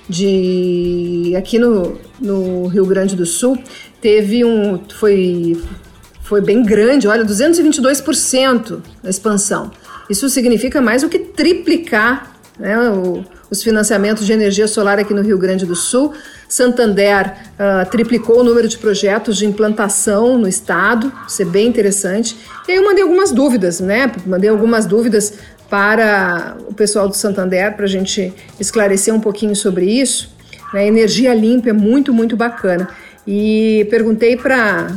[0.08, 3.58] de aqui no, no Rio Grande do Sul
[4.00, 5.58] teve um foi
[6.22, 9.72] foi bem grande, olha, 222% a expansão.
[10.10, 15.22] Isso significa mais do que triplicar né, o, os financiamentos de energia solar aqui no
[15.22, 16.12] Rio Grande do Sul.
[16.50, 22.36] Santander uh, triplicou o número de projetos de implantação no estado, isso é bem interessante.
[22.68, 24.12] E aí eu mandei algumas dúvidas, né?
[24.26, 25.34] Mandei algumas dúvidas
[25.70, 30.36] para o pessoal do Santander para a gente esclarecer um pouquinho sobre isso.
[30.74, 30.88] Né?
[30.88, 32.89] Energia limpa é muito, muito bacana.
[33.26, 34.88] e perguntei para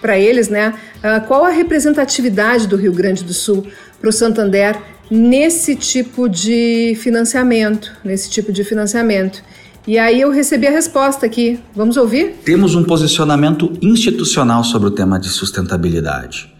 [0.00, 3.66] para eles, né, uh, qual a representatividade do Rio Grande do Sul
[4.00, 4.76] para o Santander
[5.10, 9.42] nesse tipo de financiamento, nesse tipo de financiamento.
[9.86, 11.58] E aí eu recebi a resposta aqui.
[11.74, 12.36] Vamos ouvir?
[12.44, 16.52] Temos um posicionamento institucional sobre o tema de sustentabilidade.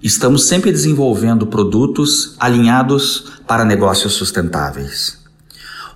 [0.00, 5.18] Estamos sempre desenvolvendo produtos alinhados para negócios sustentáveis.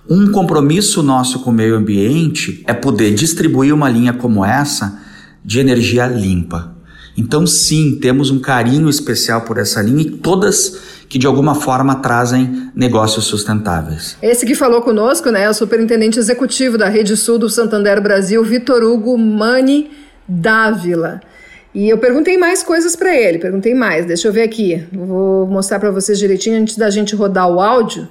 [0.07, 5.01] Um compromisso nosso com o meio ambiente é poder distribuir uma linha como essa
[5.43, 6.74] de energia limpa.
[7.17, 11.95] Então, sim, temos um carinho especial por essa linha e todas que de alguma forma
[11.95, 14.17] trazem negócios sustentáveis.
[14.21, 18.43] Esse que falou conosco, né, é o superintendente executivo da Rede Sul do Santander Brasil,
[18.43, 19.91] Vitor Hugo Mani
[20.27, 21.21] Dávila.
[21.73, 24.05] E eu perguntei mais coisas para ele, perguntei mais.
[24.05, 24.83] Deixa eu ver aqui.
[24.93, 28.07] Vou mostrar para vocês direitinho antes da gente rodar o áudio.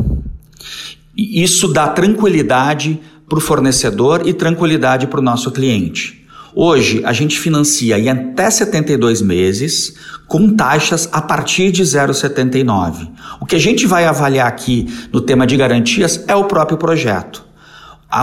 [1.18, 6.26] Isso dá tranquilidade para o fornecedor e tranquilidade para o nosso cliente.
[6.56, 9.94] Hoje, a gente financia em até 72 meses
[10.28, 13.10] com taxas a partir de 0,79.
[13.40, 17.50] O que a gente vai avaliar aqui no tema de garantias é o próprio projeto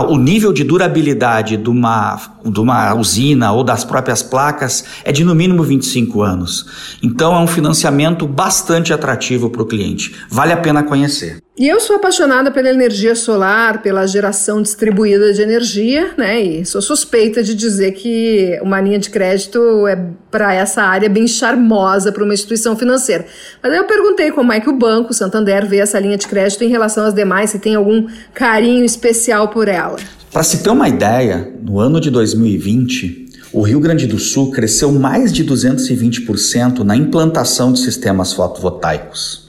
[0.08, 5.24] o nível de durabilidade de uma, de uma usina ou das próprias placas é de
[5.24, 6.98] no mínimo 25 anos.
[7.02, 10.14] Então é um financiamento bastante atrativo para o cliente.
[10.28, 11.45] Vale a pena conhecer.
[11.58, 16.38] E eu sou apaixonada pela energia solar, pela geração distribuída de energia, né?
[16.38, 19.96] E sou suspeita de dizer que uma linha de crédito é
[20.30, 23.24] para essa área bem charmosa para uma instituição financeira.
[23.62, 26.62] Mas aí eu perguntei como é que o banco Santander vê essa linha de crédito
[26.62, 29.96] em relação às demais, se tem algum carinho especial por ela.
[30.30, 34.92] Para se ter uma ideia, no ano de 2020, o Rio Grande do Sul cresceu
[34.92, 39.45] mais de 220% na implantação de sistemas fotovoltaicos.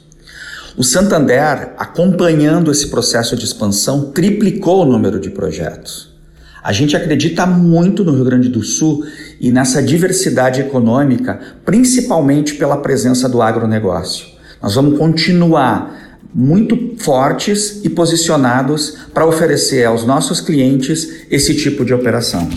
[0.77, 6.15] O Santander, acompanhando esse processo de expansão, triplicou o número de projetos.
[6.63, 9.03] A gente acredita muito no Rio Grande do Sul
[9.41, 14.27] e nessa diversidade econômica, principalmente pela presença do agronegócio.
[14.61, 21.91] Nós vamos continuar muito fortes e posicionados para oferecer aos nossos clientes esse tipo de
[21.91, 22.47] operação.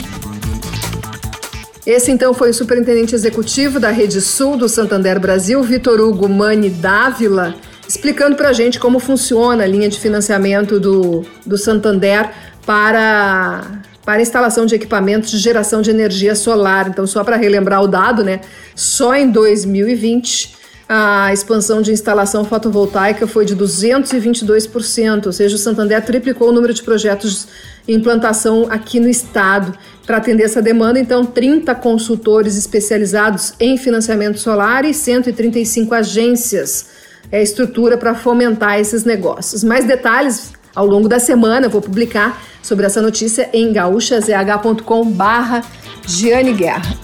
[1.86, 6.68] Esse então foi o superintendente executivo da Rede Sul do Santander Brasil, Vitor Hugo Mani
[6.68, 7.54] Dávila
[7.90, 12.30] explicando para a gente como funciona a linha de financiamento do, do Santander
[12.64, 16.86] para, para instalação de equipamentos de geração de energia solar.
[16.88, 18.42] Então, só para relembrar o dado, né?
[18.76, 26.04] Só em 2020 a expansão de instalação fotovoltaica foi de 222%, ou seja, o Santander
[26.04, 27.48] triplicou o número de projetos
[27.88, 29.76] em implantação aqui no estado.
[30.06, 37.00] Para atender essa demanda, então, 30 consultores especializados em financiamento solar e 135 agências
[37.30, 39.62] é, estrutura para fomentar esses negócios.
[39.64, 45.62] Mais detalhes ao longo da semana vou publicar sobre essa notícia em gaúchazh.com barra
[46.06, 46.96] Giane Guerra.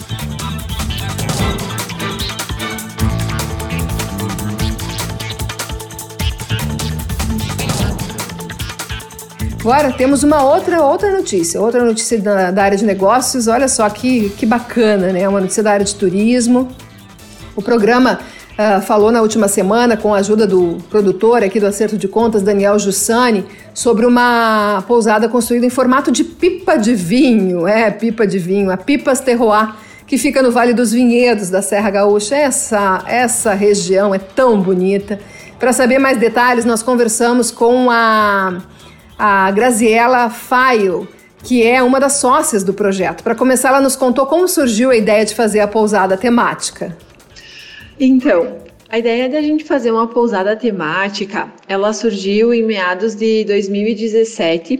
[9.61, 13.49] Agora temos uma outra outra notícia, outra notícia da, da, área de negócios.
[13.49, 15.29] Olha só que, que bacana, né?
[15.29, 16.69] Uma notícia da área de turismo.
[17.57, 18.21] O programa
[18.59, 22.43] uh, falou na última semana, com a ajuda do produtor aqui do Acerto de Contas,
[22.43, 27.67] Daniel Jussani, sobre uma pousada construída em formato de pipa de vinho.
[27.67, 29.75] É, pipa de vinho, a Pipas Terroir,
[30.07, 32.37] que fica no Vale dos Vinhedos da Serra Gaúcha.
[32.37, 35.19] Essa, essa região é tão bonita.
[35.59, 38.59] Para saber mais detalhes, nós conversamos com a,
[39.19, 41.09] a Graziela Faio,
[41.43, 43.23] que é uma das sócias do projeto.
[43.23, 46.97] Para começar, ela nos contou como surgiu a ideia de fazer a pousada temática.
[47.99, 48.59] Então,
[48.91, 54.79] a ideia de a gente fazer uma pousada temática, ela surgiu em meados de 2017,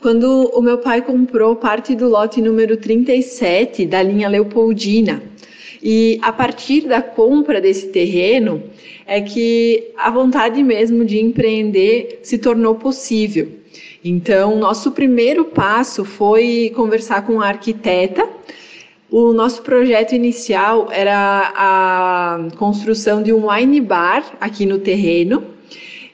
[0.00, 5.22] quando o meu pai comprou parte do lote número 37 da linha Leopoldina.
[5.80, 8.60] E a partir da compra desse terreno
[9.06, 13.48] é que a vontade mesmo de empreender se tornou possível.
[14.04, 18.28] Então, nosso primeiro passo foi conversar com a arquiteta.
[19.10, 25.44] O nosso projeto inicial era a construção de um wine bar aqui no terreno.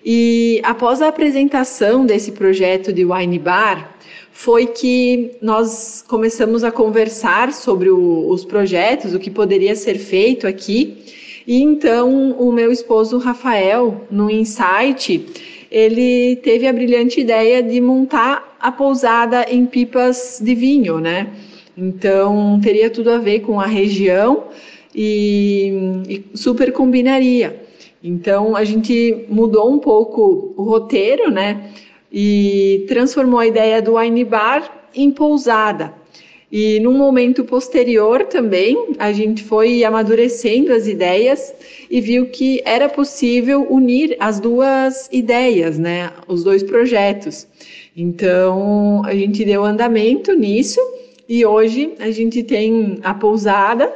[0.05, 3.97] E após a apresentação desse projeto de wine bar,
[4.31, 10.47] foi que nós começamos a conversar sobre o, os projetos, o que poderia ser feito
[10.47, 10.99] aqui.
[11.47, 15.27] E então o meu esposo Rafael, no insight,
[15.69, 21.29] ele teve a brilhante ideia de montar a pousada em pipas de vinho, né?
[21.77, 24.45] Então teria tudo a ver com a região
[24.95, 25.73] e,
[26.09, 27.63] e super combinaria.
[28.03, 31.71] Então a gente mudou um pouco o roteiro, né?
[32.13, 35.93] E transformou a ideia do wine bar em pousada.
[36.53, 41.53] E num momento posterior também, a gente foi amadurecendo as ideias
[41.91, 47.49] e viu que era possível unir as duas ideias, né, os dois projetos.
[47.97, 50.81] Então, a gente deu andamento nisso
[51.29, 53.93] e hoje a gente tem a pousada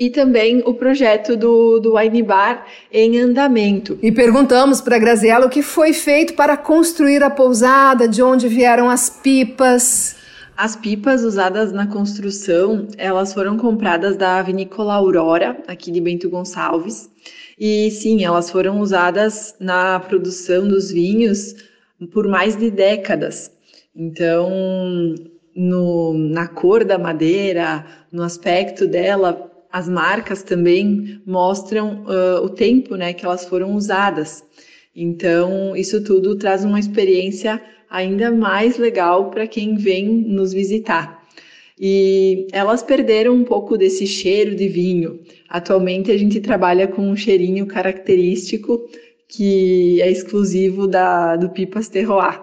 [0.00, 3.98] e também o projeto do, do Wine Bar em andamento.
[4.02, 8.48] E perguntamos para a Graziela o que foi feito para construir a pousada, de onde
[8.48, 10.16] vieram as pipas.
[10.56, 17.10] As pipas usadas na construção, elas foram compradas da vinícola Aurora, aqui de Bento Gonçalves.
[17.58, 21.54] E sim, elas foram usadas na produção dos vinhos
[22.10, 23.50] por mais de décadas.
[23.94, 25.14] Então,
[25.54, 32.96] no, na cor da madeira, no aspecto dela, as marcas também mostram uh, o tempo
[32.96, 34.44] né, que elas foram usadas.
[34.94, 41.20] Então, isso tudo traz uma experiência ainda mais legal para quem vem nos visitar.
[41.78, 45.20] E elas perderam um pouco desse cheiro de vinho.
[45.48, 48.86] Atualmente a gente trabalha com um cheirinho característico
[49.26, 52.42] que é exclusivo da, do Pipas Terroir,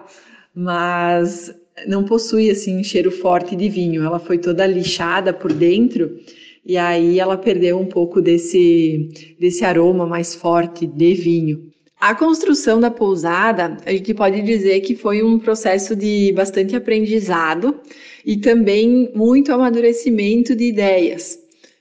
[0.54, 1.54] mas
[1.86, 4.02] não possui assim um cheiro forte de vinho.
[4.02, 6.18] Ela foi toda lixada por dentro
[6.64, 9.08] e aí ela perdeu um pouco desse,
[9.38, 11.68] desse aroma mais forte de vinho.
[12.00, 17.80] A construção da pousada, a gente pode dizer que foi um processo de bastante aprendizado
[18.24, 21.38] e também muito amadurecimento de ideias.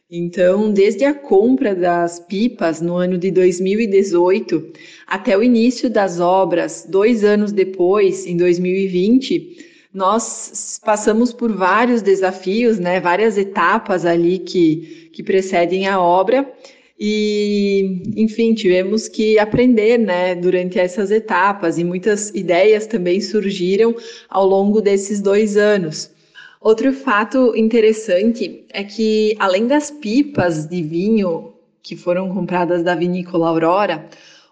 [0.09, 4.71] Então, desde a compra das pipas no ano de 2018
[5.05, 9.66] até o início das obras, dois anos depois, em 2020,
[9.97, 16.47] nós passamos por vários desafios, né, várias etapas ali que, que precedem a obra
[16.99, 23.95] e, enfim, tivemos que aprender, né, durante essas etapas e muitas ideias também surgiram
[24.29, 26.11] ao longo desses dois anos.
[26.61, 33.47] Outro fato interessante é que, além das pipas de vinho que foram compradas da vinícola
[33.49, 34.07] Aurora,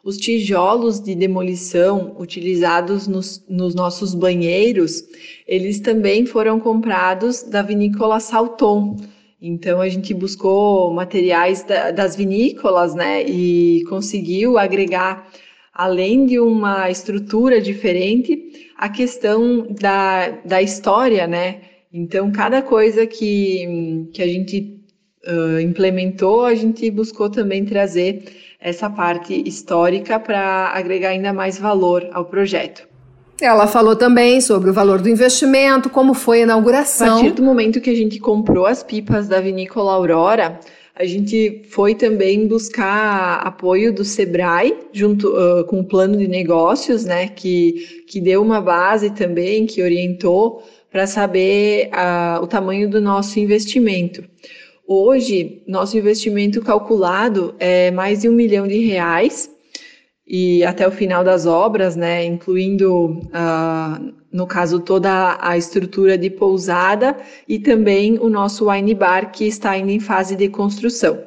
[0.05, 5.03] os tijolos de demolição utilizados nos, nos, nossos banheiros,
[5.47, 8.97] eles também foram comprados da vinícola Salton,
[9.41, 15.27] então a gente buscou materiais da, das vinícolas, né, e conseguiu agregar,
[15.73, 21.61] além de uma estrutura diferente, a questão da, da história, né.
[21.91, 24.79] Então cada coisa que, que a gente
[25.27, 32.07] uh, implementou, a gente buscou também trazer essa parte histórica para agregar ainda mais valor
[32.11, 32.87] ao projeto.
[33.41, 37.07] Ela falou também sobre o valor do investimento, como foi a inauguração.
[37.07, 40.59] A partir do momento que a gente comprou as pipas da vinícola Aurora,
[40.95, 47.03] a gente foi também buscar apoio do Sebrae, junto uh, com o plano de negócios,
[47.03, 53.01] né, que, que deu uma base também, que orientou para saber uh, o tamanho do
[53.01, 54.23] nosso investimento.
[54.87, 59.49] Hoje, nosso investimento calculado é mais de um milhão de reais
[60.27, 66.29] e até o final das obras, né, incluindo, uh, no caso, toda a estrutura de
[66.29, 67.17] pousada
[67.47, 71.19] e também o nosso wine bar, que está ainda em fase de construção.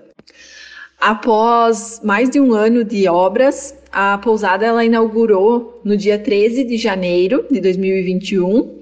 [1.00, 6.76] Após mais de um ano de obras, a pousada ela inaugurou no dia 13 de
[6.76, 8.77] janeiro de 2021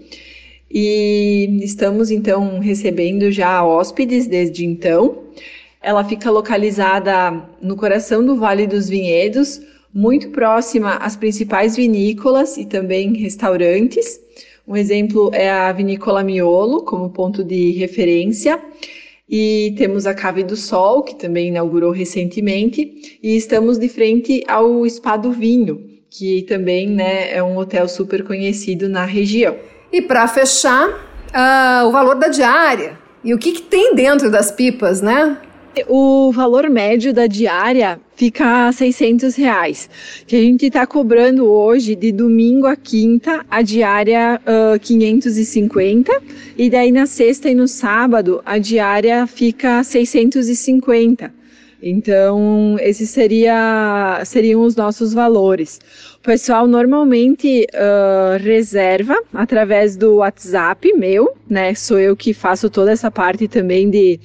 [0.71, 5.25] e estamos então recebendo já hóspedes desde então.
[5.81, 9.61] Ela fica localizada no coração do Vale dos Vinhedos,
[9.95, 14.21] muito próxima às principais vinícolas e também restaurantes.
[14.67, 18.61] Um exemplo é a Vinícola Miolo, como ponto de referência.
[19.29, 23.19] E temos a Cave do Sol, que também inaugurou recentemente.
[23.23, 28.25] E estamos de frente ao Spa do Vinho, que também né, é um hotel super
[28.25, 29.57] conhecido na região.
[29.97, 32.99] E para fechar, uh, o valor da diária.
[33.25, 35.39] E o que, que tem dentro das pipas, né?
[35.89, 39.89] O valor médio da diária fica a 600 reais,
[40.27, 46.13] que a gente está cobrando hoje de domingo a quinta a diária uh, 550
[46.59, 51.33] e daí na sexta e no sábado a diária fica 650.
[51.83, 55.79] Então, esses seria, seriam os nossos valores.
[56.19, 61.75] O pessoal normalmente uh, reserva através do WhatsApp meu, né?
[61.75, 64.19] Sou eu que faço toda essa parte também de,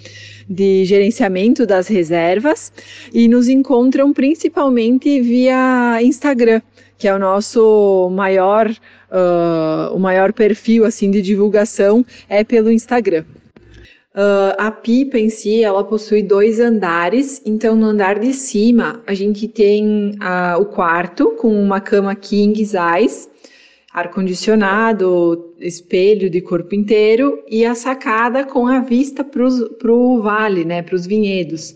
[0.50, 2.72] de gerenciamento das reservas
[3.14, 6.62] e nos encontram principalmente via Instagram,
[6.98, 13.26] que é o nosso maior, uh, o maior perfil assim de divulgação é pelo Instagram.
[14.14, 19.14] Uh, a pipa em si, ela possui dois andares, então no andar de cima a
[19.14, 23.30] gente tem uh, o quarto com uma cama king size,
[23.94, 30.82] ar-condicionado, espelho de corpo inteiro e a sacada com a vista para o vale, né,
[30.82, 31.74] para os vinhedos.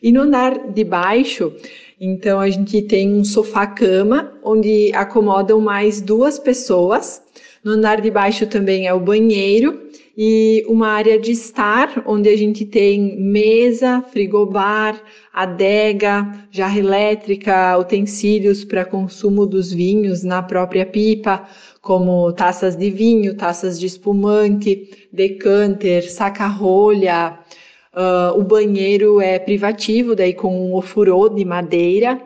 [0.00, 1.52] E no andar de baixo,
[2.00, 7.20] então a gente tem um sofá-cama onde acomodam mais duas pessoas.
[7.64, 12.36] No andar de baixo também é o banheiro e uma área de estar, onde a
[12.36, 15.02] gente tem mesa, frigobar,
[15.32, 21.46] adega, jarra elétrica, utensílios para consumo dos vinhos na própria pipa,
[21.80, 27.38] como taças de vinho, taças de espumante, decanter, saca-rolha.
[27.94, 32.20] Uh, o banheiro é privativo, daí com um ofurô de madeira.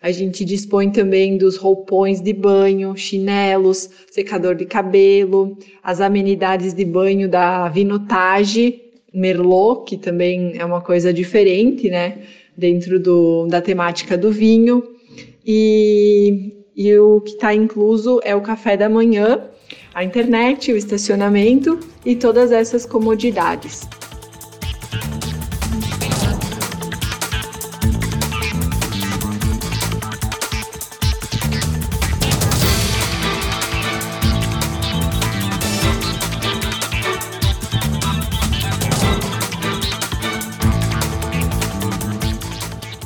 [0.00, 6.84] A gente dispõe também dos roupões de banho, chinelos, secador de cabelo, as amenidades de
[6.84, 8.80] banho da Vinotage
[9.12, 12.18] Merlot, que também é uma coisa diferente, né,
[12.56, 14.84] dentro do, da temática do vinho.
[15.44, 19.48] E, e o que está incluso é o café da manhã,
[19.92, 23.80] a internet, o estacionamento e todas essas comodidades.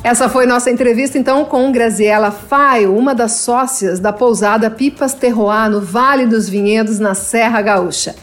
[0.03, 5.69] Essa foi nossa entrevista então com Graziela Faio, uma das sócias da pousada Pipas Terroir
[5.69, 8.13] no Vale dos Vinhedos, na Serra Gaúcha.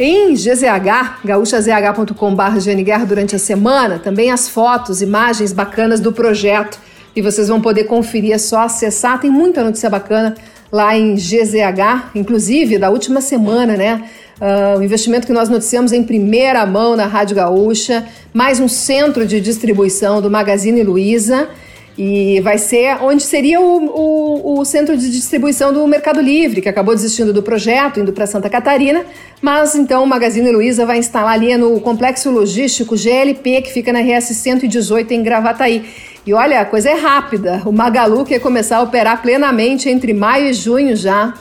[0.00, 6.80] Em GZH, gaúchazh.com.br durante a semana, também as fotos, imagens bacanas do projeto.
[7.14, 9.20] E vocês vão poder conferir, é só acessar.
[9.20, 10.34] Tem muita notícia bacana
[10.72, 14.02] lá em GZH, inclusive da última semana, né?
[14.42, 19.24] Uh, o investimento que nós noticiamos em primeira mão na Rádio Gaúcha, mais um centro
[19.24, 21.48] de distribuição do Magazine Luiza.
[21.96, 26.68] E vai ser onde seria o, o, o, centro de distribuição do Mercado Livre, que
[26.68, 29.04] acabou desistindo do projeto, indo para Santa Catarina.
[29.40, 34.00] Mas então o Magazine Luiza vai instalar ali no complexo logístico GLP, que fica na
[34.00, 35.84] RS 118 em Gravataí.
[36.26, 37.62] E olha, a coisa é rápida.
[37.64, 41.32] O Magalu quer começar a operar plenamente entre maio e junho já.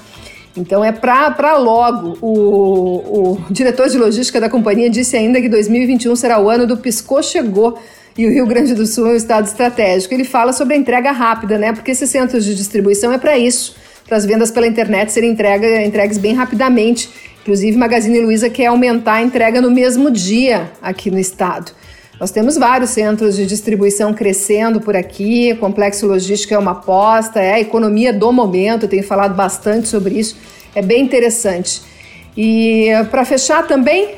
[0.56, 2.18] Então é para logo.
[2.22, 6.78] O, o diretor de logística da companhia disse ainda que 2021 será o ano do
[6.78, 7.80] Piscou Chegou
[8.18, 10.14] e o Rio Grande do Sul é um estado estratégico.
[10.14, 11.72] Ele fala sobre a entrega rápida, né?
[11.72, 13.76] Porque esses centros de distribuição é para isso,
[14.06, 17.10] para as vendas pela internet serem entrega, entregues bem rapidamente.
[17.42, 21.72] Inclusive, Magazine Luiza quer aumentar a entrega no mesmo dia aqui no estado.
[22.22, 27.54] Nós temos vários centros de distribuição crescendo por aqui, complexo logístico é uma aposta, é
[27.54, 30.38] a economia do momento, eu tenho falado bastante sobre isso,
[30.76, 31.82] é bem interessante.
[32.38, 34.18] E para fechar também,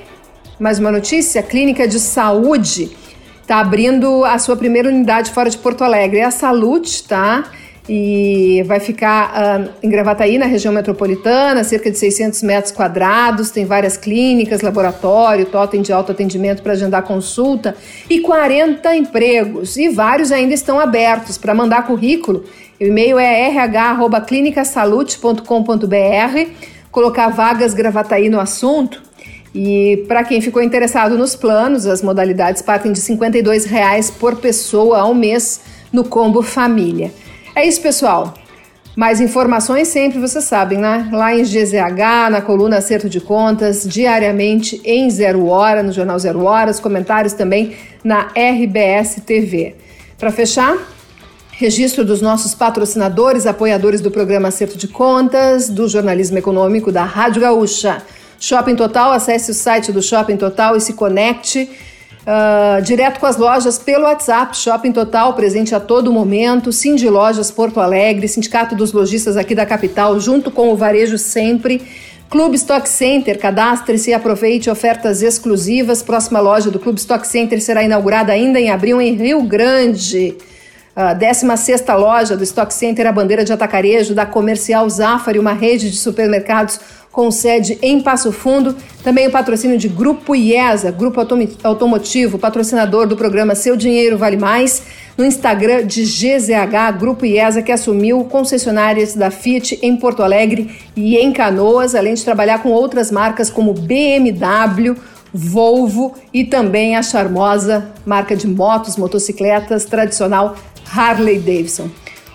[0.60, 2.92] mais uma notícia: a Clínica de Saúde
[3.42, 6.20] está abrindo a sua primeira unidade fora de Porto Alegre.
[6.20, 7.46] É a Salute, tá?
[7.88, 13.66] E vai ficar uh, em Gravataí, na região metropolitana, cerca de 600 metros quadrados, tem
[13.66, 17.76] várias clínicas, laboratório, totem de autoatendimento para agendar consulta
[18.10, 22.46] e 40 empregos, e vários ainda estão abertos para mandar currículo.
[22.80, 26.50] O e-mail é rh.clinicasalute.com.br,
[26.90, 29.04] colocar vagas Gravataí no assunto.
[29.54, 35.00] E para quem ficou interessado nos planos, as modalidades partem de 52 reais por pessoa
[35.00, 35.62] ao mês
[35.92, 37.12] no combo família.
[37.56, 38.34] É isso, pessoal.
[38.96, 41.08] Mais informações sempre, vocês sabem, né?
[41.12, 46.44] Lá em GZH, na coluna Acerto de Contas, diariamente em Zero Hora, no Jornal Zero
[46.44, 49.76] Horas, comentários também na RBS TV.
[50.18, 50.78] Para fechar,
[51.52, 57.42] registro dos nossos patrocinadores, apoiadores do programa Acerto de Contas, do jornalismo econômico da Rádio
[57.42, 58.02] Gaúcha.
[58.40, 61.70] Shopping Total, acesse o site do Shopping Total e se conecte
[62.28, 64.56] uh, direto com as lojas pelo WhatsApp.
[64.58, 66.72] Shopping Total, presente a todo momento.
[66.72, 71.82] Cindy Lojas Porto Alegre, Sindicato dos Lojistas aqui da capital, junto com o Varejo Sempre.
[72.30, 76.02] Clube Stock Center, cadastre-se e aproveite ofertas exclusivas.
[76.02, 80.36] Próxima loja do Clube Stock Center será inaugurada ainda em abril em Rio Grande.
[80.96, 85.90] A 16 loja do Stock Center, a bandeira de atacarejo da Comercial Zafari, uma rede
[85.90, 86.80] de supermercados
[87.12, 88.76] com sede em Passo Fundo.
[89.04, 91.20] Também o patrocínio de Grupo IESA, Grupo
[91.64, 94.84] Automotivo, patrocinador do programa Seu Dinheiro Vale Mais.
[95.18, 101.18] No Instagram de GZH, Grupo IESA, que assumiu concessionárias da Fiat em Porto Alegre e
[101.18, 104.96] em Canoas, além de trabalhar com outras marcas como BMW,
[105.36, 110.56] Volvo e também a charmosa marca de motos, motocicletas tradicional
[110.92, 111.90] Harley Davidson.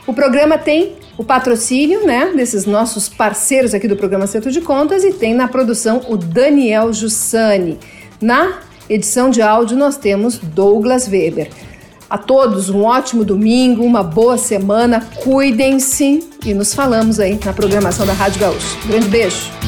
[0.07, 5.03] O programa tem o patrocínio, né, desses nossos parceiros aqui do programa Centro de Contas
[5.03, 7.79] e tem na produção o Daniel Jussani.
[8.21, 11.51] Na edição de áudio nós temos Douglas Weber.
[12.09, 18.07] A todos um ótimo domingo, uma boa semana, cuidem-se e nos falamos aí na programação
[18.07, 18.79] da Rádio Gaúcha.
[18.87, 19.68] Grande beijo!